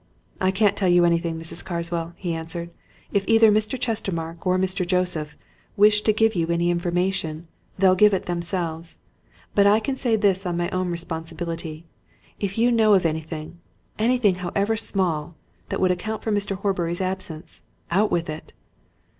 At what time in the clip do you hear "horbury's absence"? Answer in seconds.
16.55-17.61